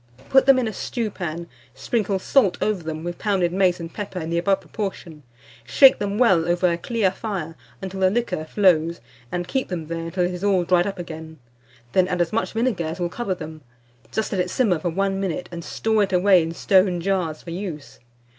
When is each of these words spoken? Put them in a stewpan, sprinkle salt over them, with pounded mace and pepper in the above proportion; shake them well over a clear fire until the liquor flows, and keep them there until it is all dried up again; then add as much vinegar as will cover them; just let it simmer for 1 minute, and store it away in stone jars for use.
Put 0.29 0.47
them 0.47 0.57
in 0.57 0.67
a 0.67 0.73
stewpan, 0.73 1.45
sprinkle 1.75 2.17
salt 2.17 2.57
over 2.59 2.81
them, 2.81 3.03
with 3.03 3.19
pounded 3.19 3.53
mace 3.53 3.79
and 3.79 3.93
pepper 3.93 4.19
in 4.19 4.31
the 4.31 4.39
above 4.39 4.61
proportion; 4.61 5.21
shake 5.63 5.99
them 5.99 6.17
well 6.17 6.47
over 6.49 6.67
a 6.71 6.77
clear 6.79 7.11
fire 7.11 7.53
until 7.83 7.99
the 7.99 8.09
liquor 8.09 8.43
flows, 8.45 8.99
and 9.31 9.47
keep 9.47 9.67
them 9.67 9.85
there 9.85 10.05
until 10.05 10.25
it 10.25 10.33
is 10.33 10.43
all 10.43 10.63
dried 10.63 10.87
up 10.87 10.97
again; 10.97 11.37
then 11.91 12.07
add 12.07 12.19
as 12.19 12.33
much 12.33 12.53
vinegar 12.53 12.85
as 12.85 12.99
will 12.99 13.09
cover 13.09 13.35
them; 13.35 13.61
just 14.11 14.31
let 14.31 14.41
it 14.41 14.49
simmer 14.49 14.79
for 14.79 14.89
1 14.89 15.19
minute, 15.19 15.47
and 15.51 15.63
store 15.63 16.01
it 16.01 16.11
away 16.11 16.41
in 16.41 16.51
stone 16.51 16.99
jars 16.99 17.43
for 17.43 17.51
use. 17.51 17.99